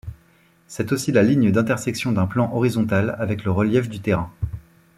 [0.65, 4.31] C'est aussi la ligne d'intersection d'un plan horizontal avec le relief du terrain.